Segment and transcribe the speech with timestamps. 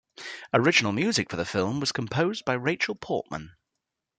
[0.51, 3.55] Original music for the film was composed by Rachel Portman.